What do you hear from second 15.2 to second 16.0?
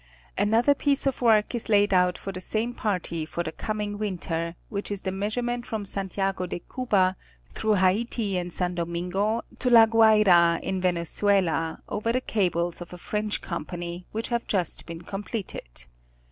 pleted.